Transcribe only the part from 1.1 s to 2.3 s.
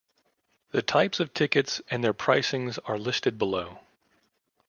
of tickets and their